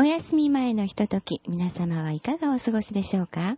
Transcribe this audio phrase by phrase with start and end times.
[0.00, 3.56] お休み前のひととき、皆様はいかがお過ごしでしょうか？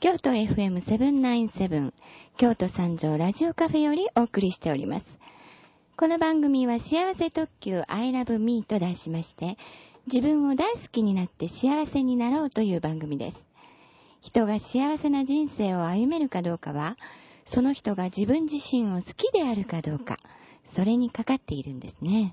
[0.00, 1.94] 京都 FM797
[2.36, 5.18] 京都三条ラジオカフェよりお送りしております。
[5.96, 9.56] この番組は幸せ特急 I love me と題しまして、
[10.12, 13.42] 自分を大好きになって幸せになろうという番組です。
[14.20, 16.98] 人が幸せな人生を歩めるかどうかは、
[17.46, 20.18] その人が自分自身を好きであるかどうか、
[20.66, 22.32] それにかかっているんですね。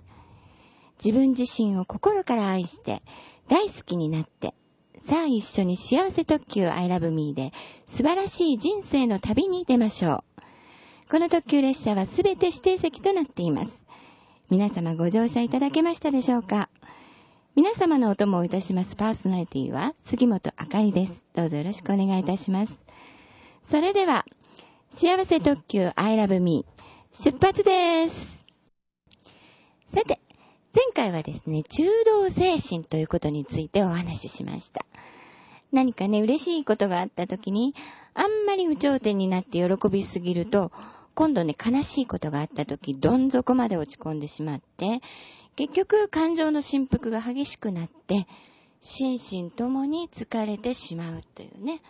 [1.03, 3.01] 自分自身を心から愛して、
[3.49, 4.53] 大好きになって、
[5.07, 7.51] さあ一緒に幸せ特急 I love me で
[7.87, 11.09] 素晴らしい人生の旅に出ましょう。
[11.11, 13.71] この特急列車はすべて指定席となっています。
[14.49, 16.69] 皆様ご乗車いただけましたでしょうか？
[17.55, 21.25] 皆様のお供をいたしますパーソナリティは杉本あかりです。
[21.35, 22.83] どうぞよろしくお願いいたします。
[23.69, 24.25] それでは、
[24.89, 26.65] 幸せ特急 I love me
[27.11, 28.45] 出発です。
[29.87, 30.19] さて、
[30.75, 34.83] 前回はですね、中道精神ということについてお話ししました。
[35.71, 37.75] 何かね、嬉しいことがあった時に、
[38.15, 40.71] あんまり有頂天になって喜びすぎると、
[41.13, 45.01] 今度ね、悲しいことがあった時、どん底まで落ち込んでしまって、
[45.55, 48.25] 結局感情の振幅が激しくなって、
[48.81, 51.81] 心身ともに疲れてしまうというね。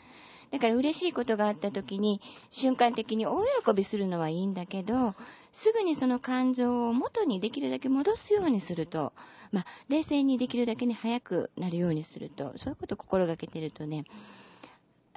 [0.54, 5.16] だから嬉しいことがあった時に瞬間的に大喜びするのはいいんだけど、
[5.52, 9.14] すぐにその感情を元にできるだけ戻すようにすると、
[9.52, 14.04] まあ、冷静にできるだけね、早くなるようにすると、そういうことを心がけてるとね、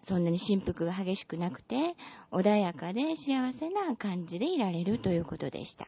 [0.03, 1.97] そんなに振幅が激しくなくて、
[2.33, 5.87] 穏やかで幸せな感じでいられるということでした。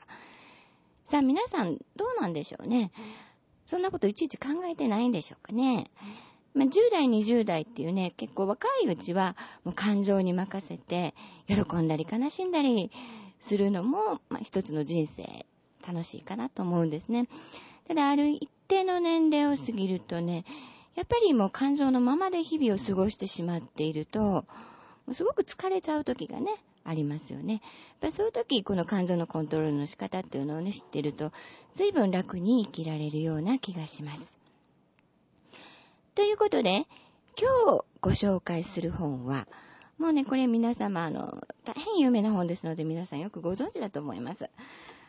[1.07, 2.91] さあ皆さんどうなんでしょうね。
[3.67, 5.91] そんなこといちいち考えてないんでしょうかね。
[6.55, 11.15] まあ、10代、20代っていうね、結構若いうちはもう感情に任せて、
[11.47, 12.91] 喜んだり悲しんだり
[13.41, 15.47] するのも、まあ、一つの人生
[15.87, 17.29] 楽しいかなと思うんですね。
[17.87, 20.45] ただ、ある一定の年齢を過ぎるとね、
[20.95, 24.45] やっぱりもう感情のままで日々を過ごしてしまっていると、
[25.13, 26.51] すごく疲れちゃう時がね、
[26.85, 27.55] ありますよね。
[27.55, 27.63] やっ
[28.01, 31.33] ぱそういう時、この感情のコントロールの仕方っていうのをね、知ってると、
[31.73, 34.38] 随分楽に生きられるような気がします。
[36.19, 36.89] ということで、
[37.41, 39.47] 今日ご紹介する本は、
[39.99, 44.51] もうね、これ皆様、あの、大変有名な本ですので、皆さんよくご存知だと思います。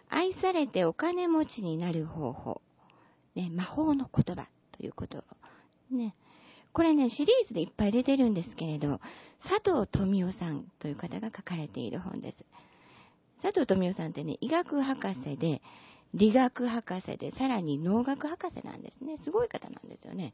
[0.07, 2.61] 愛されてお金持ちになる方法。
[3.33, 5.23] ね、魔法の言葉ということ
[5.89, 6.13] ね。
[6.73, 9.01] これね、シリーズでいっぱい出てるんですけれど、
[9.39, 12.45] 佐藤富夫さんという方が書かれている本です。
[13.41, 15.63] 佐藤富夫さんってね、医学博士で、
[16.13, 19.17] 理学博士で、さらに農学博士なんですね。
[19.17, 20.33] すごい方なんですよね。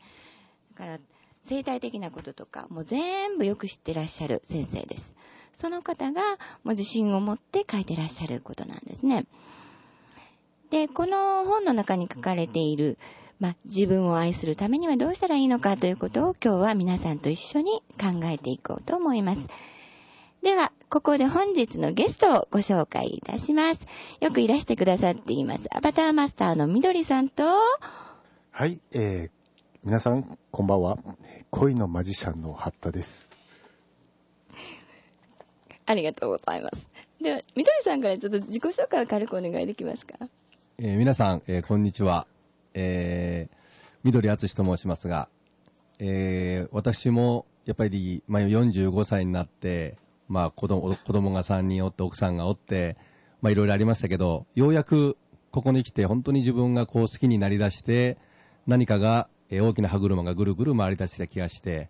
[0.75, 0.99] から、
[1.41, 5.15] 生態的なこととか、もう全部よく知ってらっしゃる先生です。
[5.53, 6.27] その方が、も
[6.65, 9.25] う自信を持って書いてらっしゃることなんですね。
[10.69, 12.97] で、この本の中に書かれている、
[13.39, 19.47] まあ、自分を愛するためにはどうしたらいいのかということを今日は皆さんと一緒に考えていこうと思います。
[20.41, 23.85] では、ここで本日のゲストをご紹介いたします。
[24.21, 25.67] よくいらしてくださっています。
[25.75, 27.43] アバターマスターのみどりさんと、
[28.51, 29.44] はい、えー、
[29.85, 30.97] 皆さん、こんばんは。
[31.51, 33.29] 恋のマジシャンのハッタです。
[35.85, 36.89] ありがとうございます。
[37.21, 40.15] では、みどりさんからちょっと自己紹介を軽くお願いできますか？
[40.79, 42.25] えー、皆さん、えー、こんにちは。
[42.73, 43.55] えー、
[44.03, 45.29] 緑敦と申しますが、
[45.99, 52.97] えー、私もやっぱり、まあ、45歳になって、まあ、子供子供が3人おって、奥さんがおって、
[53.43, 55.15] まあ、いろいろありましたけど、ようやく
[55.51, 58.17] ここに来て、本当に自分がこう好きになりだして、
[58.65, 61.89] 何かが、えー、大きな歯車がぐるぐる回り出した気がして、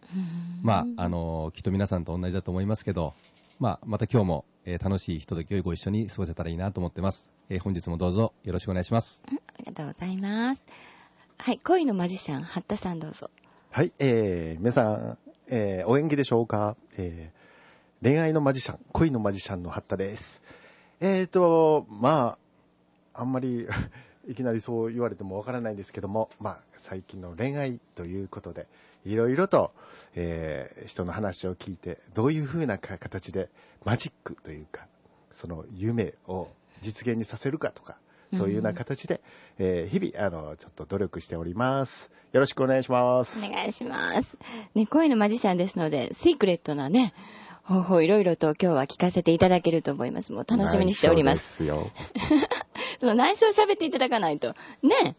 [0.61, 3.13] まあ、あのきっと皆さんと同じだと思いますけど、
[3.59, 7.29] まあ、また今日も、えー、楽しいひとときをご一緒に過ごせたらいいなと思ってます。
[7.49, 9.23] えー、本日もどうぞよろしくお願いします。
[9.27, 10.63] ありがとうございます。
[11.37, 13.29] はい、恋のマジシャン、八田さんどうぞ。
[13.71, 15.17] はい、えー、皆さん、
[15.47, 16.75] えー、お元気でしょうか？
[16.97, 20.41] えー、恋愛のマジシャン、恋のマジシャンの八田です。
[21.01, 22.37] えーと、ま
[23.13, 23.67] あ、あんまり
[24.27, 28.67] いきなりそう言われてもわからないんですけども、まあ、最近の恋愛ということで、
[29.05, 29.71] いろいろと、
[30.13, 33.49] えー、人の話を聞いて、どういうふうな形で
[33.83, 34.87] マジックというか、
[35.31, 36.47] その夢を
[36.83, 37.97] 実現にさせるかとか、
[38.33, 39.21] そういうような形で、
[39.57, 42.11] うん、えー、日々、あの、ちょっと努力しております。
[42.33, 43.43] よろしくお願いします。
[43.43, 44.37] お願いします。
[44.75, 47.15] ね、声のマジシャンですので、シークレットなね、
[47.63, 50.31] 方法いろいろと今日は聞かせていただけると思います。
[50.31, 51.63] もう楽しみにしております。
[51.63, 51.89] ですよ。
[53.01, 54.53] その内緒を喋っていただかないと。
[54.83, 55.15] ね。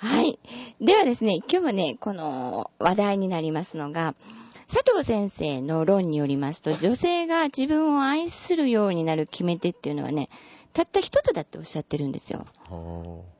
[0.00, 0.38] はい。
[0.80, 4.14] ではですね、今日はね、この話題になりますのが、
[4.66, 10.30] 佐藤先生の論によりますと、女性が自分を愛するようになる決め手っていうのはね、
[10.72, 12.46] たった一つだっておっしゃってるんですよ。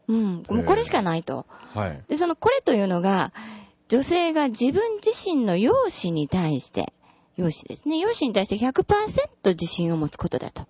[0.09, 0.43] うん。
[0.51, 1.47] もうこれしかないと。
[1.73, 2.03] はい。
[2.09, 3.33] で、そのこれというのが、
[3.89, 6.93] 女性が自分自身の容姿に対して、
[7.37, 7.97] 容姿ですね。
[7.97, 10.67] 容姿に対して100%自信を持つことだと。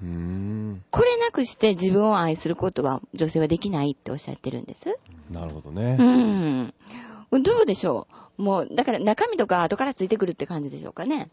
[0.00, 4.98] これなくして自分を愛することは女性はできないっておっしゃってるんです。
[5.30, 5.94] なるほどうね。
[5.96, 6.74] ん。
[7.30, 8.06] どうでしょ
[8.38, 11.30] うもう、だから中身とか後からついてくるって感じでしょうかね。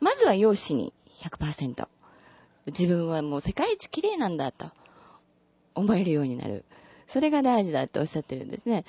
[0.00, 1.88] まずは容姿に100%。
[2.66, 4.66] 自分はもう世界一綺麗なんだと
[5.74, 6.64] 思えるようになる。
[7.08, 8.84] それが大事だっておっしゃってるんですね。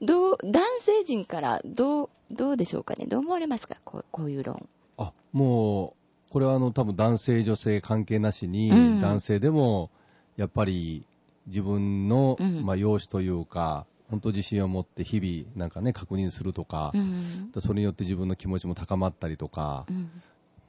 [0.00, 3.76] どう、男性陣からどう、どうでしょうかねどう思われますか？
[3.84, 4.68] こうこういう論。
[4.96, 5.97] あ、もう、
[6.30, 9.90] これはあの、多分男性、女性関係なしに、うん男性でも、
[10.36, 11.04] やっぱり
[11.46, 17.50] 自分の、うんまあ、容姿というか、本当自信を持って日々、なんかね、確認するとか、うん。
[17.60, 20.10] それによって自分の気持ちも高まったりとか、うん。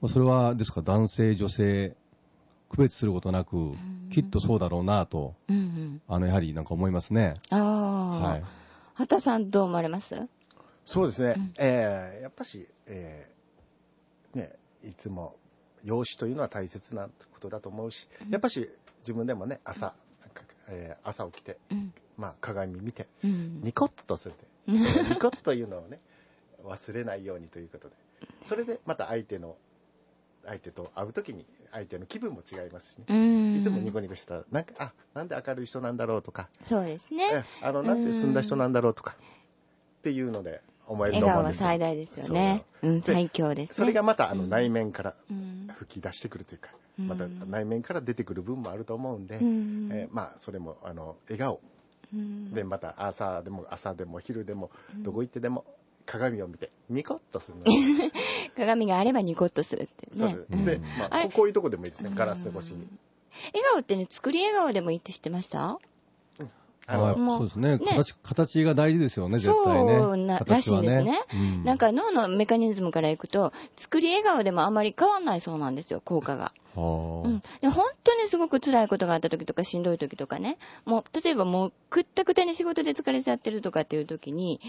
[0.00, 1.96] まあそれは、ですから男性、女性、
[2.70, 3.74] 区別することなく、
[4.10, 6.02] きっとそうだろうなと、うんうん。
[6.08, 7.34] あの、やはりなんか思いますね。
[7.50, 8.28] ああ。
[8.28, 8.42] はい。
[8.94, 10.28] 畑さんどう思われます？
[10.84, 14.52] そうですね、うんえーやっぱし、えーね、
[14.82, 15.36] いつも
[15.84, 18.68] 容姿というのは大切なことだと思うし、やっぱし
[19.00, 19.94] 自分でもね、朝、
[20.68, 21.92] えー朝起きて、うん。
[22.16, 23.60] まあ、鏡見て、うん。
[23.62, 24.34] ニコッとする
[24.68, 24.80] うんで、
[25.14, 26.00] ニコッというのをね、
[26.64, 27.94] 忘れないようにということで、
[28.44, 29.56] それでまた相手の、
[30.44, 33.04] 相手と会うときに、相手の気分も違いますしね。
[33.08, 33.56] うん。
[33.56, 37.24] いつもニコニコしたら、なんか、あ、なんで明るい人なんだろうとか、そうですね。
[37.32, 39.16] えあの、なんて澄んだ人なんだろうとか、
[40.00, 42.64] っていうので思えると笑顔は思うんですよ最大ですよね。
[42.82, 43.74] うん、で最強ですね。
[43.74, 45.49] それがまたあのうん内面からうん、
[45.80, 47.08] 吹き出してくるというか、うん。
[47.08, 51.60] また内面から出てくる部分もあると思うんで、うんえーまあそれもあの笑顔。
[52.12, 52.52] うん。
[52.52, 55.02] でまた朝でも朝でも昼でもうん。
[55.02, 55.64] どこ行ってでも
[56.06, 57.64] 鏡を見てニコッとするの、
[58.56, 60.12] 鏡があればニコッとするってね。
[60.14, 60.64] そうです。
[60.64, 60.82] で、うん。
[60.98, 62.10] まあここういうとこでもいいですね。
[62.14, 62.76] ガラス越しに。
[62.76, 62.98] うん。
[63.54, 65.78] 笑顔ってね、作り笑顔でもいいって知ってました？
[66.92, 68.14] あもうそうですねね形。
[68.16, 69.98] 形が大事ですよね、絶対ね。
[69.98, 76.52] そうな形はらしいんですねうんなんか脳のメカニズムからいくと、作り笑顔でもあまり変わんないそうなんですよ、効果が。
[76.74, 77.42] はあうん。
[77.60, 84.60] で、本当にすごく辛いことがあった時とか、しんどい時とかね、もう、例えばもう、くったくたに仕事で疲れちゃってるとかっていう時に、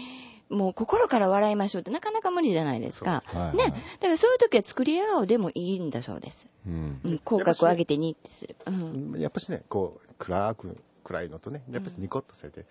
[0.52, 3.22] もう心から笑いましょうってなかなか無理じゃないですか。
[3.26, 3.64] はいはいね。
[3.64, 6.46] だからそういう時は作り笑顔でもいいんだそうです。
[6.66, 7.18] うんうん。
[7.18, 8.56] 口角を上げてにってする。
[8.66, 9.14] うん。
[9.18, 12.64] やっぱしねこう暗く暗いのとねやっぱしニコッとされて、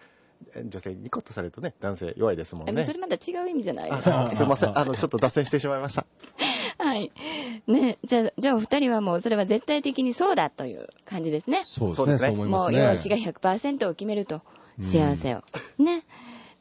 [0.56, 3.92] え女性ニコッとされるとね男性弱いですもんねそれまた違う意味じゃない？
[3.92, 4.26] ですか。
[4.26, 6.06] あ すいませんあのちょっと脱線してしまいました
[6.78, 7.12] はい。
[7.68, 8.00] ね。
[8.04, 11.62] じゃあ、じゃあお二人はもうそれは絶対的にそうだという感じですね。
[11.66, 12.74] そうですね、そうですねそう思いまもう。
[12.74, 14.42] 容姿が100%を決めると、
[14.82, 15.44] 幸せを。
[15.78, 16.04] ね。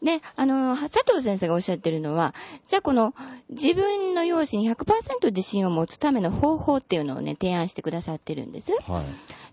[0.03, 2.35] で、あの、佐藤先生がおっしゃってるのは、
[2.67, 3.15] じゃあこの
[3.49, 8.73] 自分の容姿に100%自信を持つための方法っていうのをね、提案してくださってるんです。
[8.87, 9.05] はい。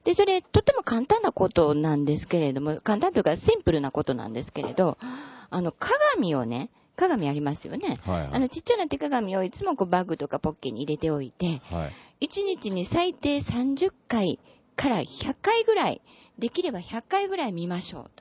[0.08, 8.00] で、それ、とても簡単なことなんですけれども、簡単というかシンプルなことなんですけれど、あの、鏡をね、鏡ありますよね。
[8.04, 12.26] はいはいあの、ちっちゃな手鏡をいつもこうバッグとかポッケに入れておいて、はい。
[12.26, 14.40] 1日に最低30回
[14.78, 16.02] から100回ぐらい、
[16.40, 18.12] できれば100回ぐらい見ましょう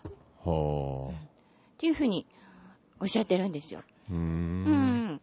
[0.43, 0.50] と。
[0.50, 1.15] はあ。
[1.15, 1.17] っ
[1.79, 2.27] ていうふうに
[2.99, 3.85] おっしゃってるんですよ。
[4.11, 4.17] うー。
[4.17, 4.23] うん
[5.12, 5.21] ん。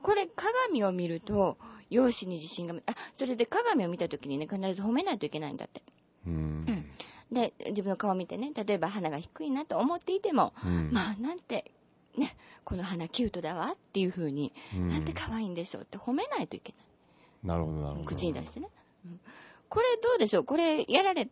[0.00, 1.58] これ、鏡を見ると、
[1.90, 5.82] 容姿に自信が、あ、それで鏡を見たときにね、必ず褒めないといけないんだって。
[6.26, 6.84] うん。
[7.32, 11.70] で、自分の顔を見てね、例えば鼻が低いなと思っていても、うんまあ、なんて、
[12.16, 17.56] ね、この鼻キュートだわっていうふうに、うんなんて可愛いんでしょうって褒めないといけない。
[17.56, 18.04] なるほど、なるほど。
[18.06, 18.68] 口に出してね。
[19.04, 19.20] うん
[19.68, 20.44] これどうでしょう？
[20.44, 21.28] これ、やられ、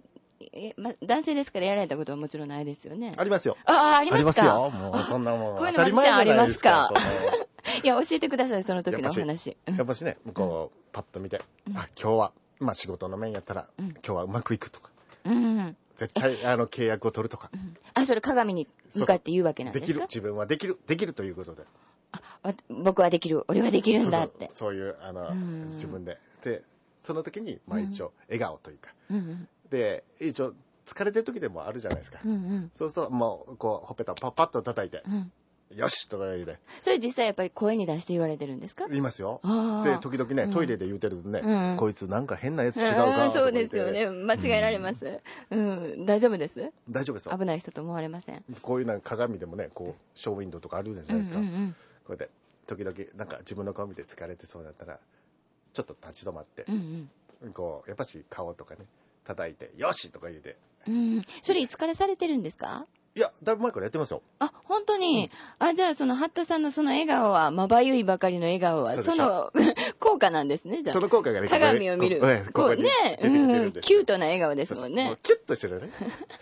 [0.53, 3.13] えま、男性ですからやられたことはもちろんないですよね。
[3.17, 4.47] ありますよああ、ありますか？
[4.47, 6.91] よもうそんなもん こういうの当たり前じゃないですか
[7.85, 9.57] いや、教えてください、その時のお話。
[9.69, 13.89] のやっぱしねこうパッと見て、うんあ今日はまあ仕事の面やったら、うん。
[13.89, 14.91] 今日はうまくいくとか。
[15.25, 15.33] うん。
[15.35, 15.77] うん。
[15.97, 17.51] 絶対あの契約を取るとか。
[17.95, 18.67] あ、それ鏡に
[18.97, 19.87] 向かって言うわけなんでか？
[19.87, 21.65] ですきる自分はできるできるということで。
[22.43, 24.51] わ僕はできる、俺はできるんだって。
[24.53, 24.73] そうそう。
[24.73, 25.65] そういうあの、うん。
[25.67, 26.19] 自分で。
[26.43, 26.63] で
[27.03, 27.85] その時にまあうん。
[27.85, 29.49] 一応笑顔というか、うんうん。
[29.71, 30.55] で一応
[30.87, 32.71] 疲れてる時でもあるじゃないですか、うんうん。
[32.75, 35.03] そうするともうこうほっぺたをパッパッと叩いて。
[35.07, 35.33] うん。
[35.77, 38.87] 「よし!」とか言うてそれ実際やっぱり声に出して言われてるんですか？
[38.89, 39.41] 言いますよ。
[39.85, 44.07] で時々ね、うんトイレで言うてるとね、うんこいつなんか変なやつ違うあかーそうですよね。
[44.09, 45.21] 間違えられます。
[45.51, 46.07] うん。
[46.07, 46.73] 大丈夫です？
[46.91, 48.45] 大丈夫ですよ危ない人と思われません？
[48.63, 51.77] こういうなんか鏡でもねこうショーウィンドウとかあるじゃないですか、うんうんうん
[52.07, 52.31] こうやって
[52.67, 54.99] 時々なんか自分の顔見て疲れてそうだったら
[55.73, 57.09] ちょっと立ち止まってう、ん
[57.55, 58.87] こうやっぱし顔とかね
[59.25, 60.57] 叩いて「よし!」とか言うて
[60.89, 60.95] うん。
[60.95, 61.23] うん。
[61.43, 62.87] それいつからされてるんですか？
[63.15, 64.23] いやだいぶ前からやってますよ。
[64.39, 69.53] あ、本当に、あ、じゃあその、ハットさんのその笑顔は、まばゆいばかりの笑顔は、その、
[70.01, 70.95] 効果なんですね、じゃあ。
[70.95, 72.21] その効果がね鏡を見る。
[72.55, 72.89] こうね、
[73.23, 75.19] うんキュートな笑顔ですもんもねう。
[75.23, 75.91] キュッとしてるね。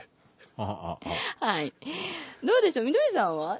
[0.59, 1.09] ああ
[1.41, 1.47] あ。
[1.47, 1.73] はい。
[2.45, 3.59] どうでしょう、みどりさんは？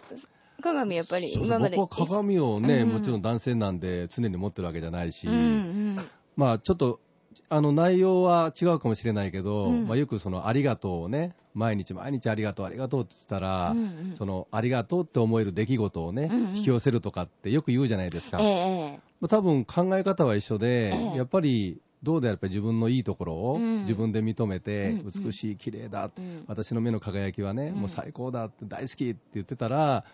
[0.63, 1.47] 鏡やっぱりそうそう。
[1.47, 1.77] 今まで。
[1.77, 2.89] 僕は鏡をね、うん。
[2.91, 6.11] もちろん男性なんで常に持ってるわけじゃないし、うんうん。
[6.37, 7.01] まあちょっと、
[7.49, 9.87] あの内容は違うかもしれないけど、うん。
[9.89, 13.83] まあ、よくそのありがとうをね、毎日毎日ありがとう、ありがとうって言ったら、うんう
[14.13, 14.17] ん。
[14.17, 16.57] そのありがとうって思える出来事をね、うんうん。
[16.57, 18.39] 引き寄せるとかってよく言うじゃないですか。
[18.41, 23.81] ええまあ多分考え方は一緒で、ええやっぱりどうであれば自分のいいところをうん。
[23.81, 26.45] 自分で認めて、美しい、綺麗だ、うん。
[26.47, 27.81] 私の目の輝きはね、うん。
[27.81, 30.05] もう最高だって大好きって言ってたら、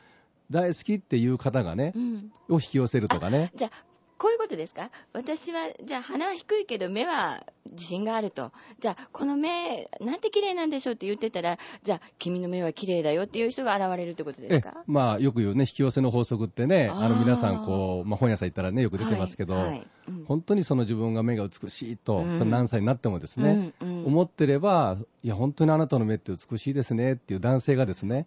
[0.51, 2.33] 大好きっていう方がねう、ん。
[2.49, 3.53] を引き寄せるとかね。
[3.55, 3.71] じゃあ、
[4.19, 4.91] こういうことですか？
[5.13, 8.53] 私は、じゃあ鼻は低いけど目は自信があると。
[8.81, 19.87] じゃあ、この目、なんて綺麗なんでしょうって言ってたら、じゃあ、君の目は綺麗だよっていう人が現れるってことですえかまあ、よく言うね、引き寄せの法則ってね、あの皆さんこう、まあ、本屋さん行ったらね、よく出てますけど、はいはい。
[20.09, 20.25] うん。
[20.25, 22.51] 本当にその自分が目が美しいと、うん。
[22.51, 24.07] 何歳になってもですね、うんうん。
[24.07, 28.27] 思ってれば、いや、本当にあなたの目って美しいですねっていう男性がですね、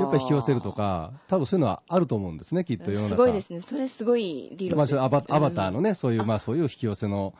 [0.00, 3.08] ややっぱり引き寄せるとか、多分そういうのはあると思うんですね、きっと世の中。
[3.10, 3.60] すごいですね。
[3.60, 7.34] それすごい理論まあ、です、それアバアバターのね、そういう、あまあ、そういう引き寄せの、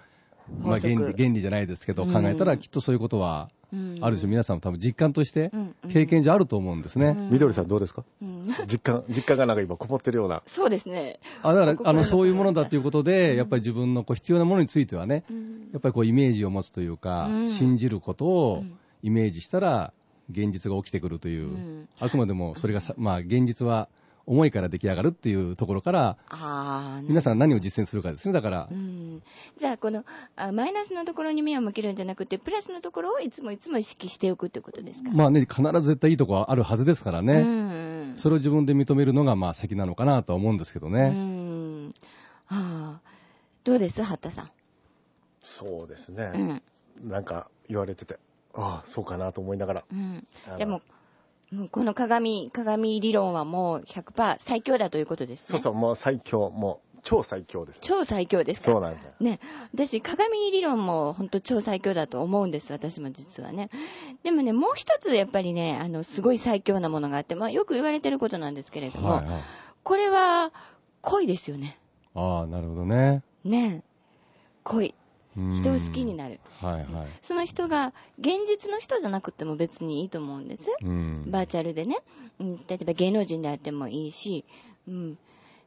[0.61, 3.99] まあ、原理、原理じゃないですけど、うん考えたらきっとそういうことは、うん。
[4.01, 5.53] ある種皆さんも多分実感として
[5.93, 7.11] 経験上あると思うんですね。
[7.11, 7.31] うん。
[7.31, 8.03] みどりさんどうですか？
[8.21, 8.49] うん。
[8.67, 10.43] 実感、実感がなんか今こもってるような。
[10.47, 11.21] そうですね。
[11.45, 15.69] あだからあの、そういうものだということで、やっぱり自分のこう必要なものについてはね、うん。
[15.73, 17.47] やっぱりこうイメージを持つというか、うん。
[17.49, 18.77] 信じることをうん。
[19.03, 19.93] イメージしたら、
[20.31, 21.89] 現実が起きてくるという、うん。
[21.99, 23.89] あくまでもそれがさ、まあ、現実は
[24.27, 29.23] 思いから出来上がるっていうところから、ああ、皆さん何を実践するかですね、だからう、ん、
[29.57, 30.05] じゃあ、この
[30.37, 35.11] あマイナスのところに目を向けるんじゃなくて、プラスのところをいつもいつも意識しておくということですか？
[35.11, 37.45] まあね、必ず絶対いいとこはあるはずですからね、う
[38.13, 38.15] ん。
[38.17, 41.09] それを自分で認めるのがまあ先なのかなとは思うんですけどうね。
[41.09, 41.95] ん。
[42.49, 43.01] ああ
[43.65, 44.51] どうです、八田さん？
[45.43, 46.27] そうですうね。
[46.27, 46.63] ん。
[47.03, 48.19] なんか言われてて、
[48.55, 49.85] ああ、そうかなと思いながら。
[49.91, 50.23] うん
[50.59, 50.83] でも、
[51.73, 55.59] この鏡鏡理論はもう100%最強だということですね。
[55.59, 57.81] そうそう、もう最強、もう超最強です。
[57.81, 58.73] 超最強ですか？
[58.73, 59.13] そうなんですよ。
[59.21, 59.41] ね、
[59.75, 63.69] 私、鏡理論も本当超最強だと思うんです、私も実はね。
[64.23, 69.41] でもね、もう一つやっぱりね、あの、すごい最強なものがあって、まあよく言われてることなんですけれども、はいはい、
[69.83, 70.53] これは
[71.01, 71.79] 恋ですよね。
[72.15, 73.23] ああ、なるほどね。
[73.45, 73.83] ね
[74.63, 74.95] 恋。
[75.37, 76.41] うん人を好きになる。
[76.61, 77.09] はいはい。
[77.23, 80.65] その人が現実の人じゃなくても別にいいと思うんです。
[80.83, 81.99] うんバーチャルでね、
[82.41, 84.45] うん、例えば芸能人であってもいいし、
[84.89, 85.19] うん、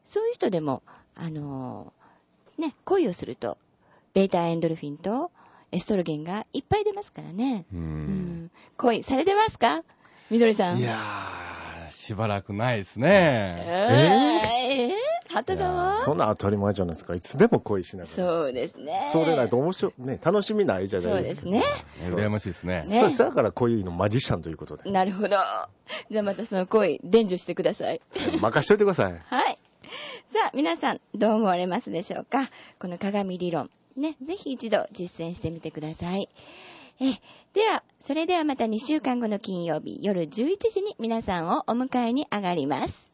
[0.06, 0.84] そういう人でも、
[1.16, 3.58] あのーね、恋をすると、
[4.14, 5.32] ベータエンドルフィンと
[5.72, 7.66] エストロゲンがいっぱい出ますからね。
[7.74, 7.84] ううん
[8.46, 9.84] ん、恋されてますか？
[10.30, 10.78] みどりさん。
[10.80, 13.66] いやー、しばらくないですえね。
[13.66, 14.90] ー、えー、
[15.34, 17.16] ハタさんはそんな当たり前じゃないですか。
[17.16, 18.16] いつでも恋しながら。
[18.16, 19.10] そうですね。
[19.12, 21.42] それないと面白い、ね、楽しみないじゃないでか。
[21.42, 21.64] そうです
[22.04, 22.16] すね。
[22.16, 22.84] 羨ましいですね。
[22.88, 24.92] ねそうだから恋のマジシャンということで。
[24.92, 25.38] なるほど。
[26.12, 28.00] じゃあまたその恋、伝授してください。
[28.40, 29.14] 任しといてください。
[29.26, 29.58] はい。
[30.34, 32.52] さあ、皆さん、どう思われますでしょうか？
[32.80, 33.72] この鏡理論。
[33.98, 36.30] ね、ぜひ一度実践してみてください。
[37.00, 37.06] え、
[37.54, 40.30] では、それではまた2週間後の金曜日夜11
[40.70, 43.13] 時に皆さんをお迎えに上がります。